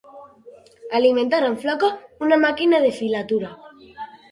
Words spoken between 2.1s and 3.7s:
una màquina de filatura.